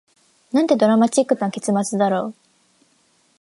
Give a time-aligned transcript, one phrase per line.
[0.51, 2.35] なんてドラマチックな結末だろう